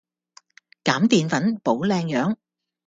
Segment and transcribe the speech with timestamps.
[0.83, 2.35] 減澱粉保靚樣